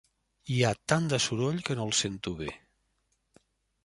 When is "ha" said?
0.61-0.69